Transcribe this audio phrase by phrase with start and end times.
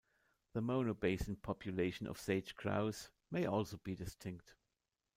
[0.53, 4.55] The Mono Basin population of sage grouse may also be distinct.